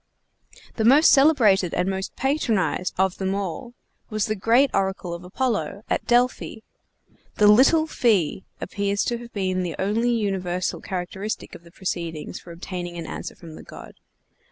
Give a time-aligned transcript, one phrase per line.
[0.77, 3.75] The most celebrated and most patronized of them all
[4.09, 6.61] was the great oracle of Apollo, at Delphi.
[7.35, 12.51] The "little fee" appears to have been the only universal characteristic of the proceedings for
[12.51, 13.93] obtaining an answer from the god.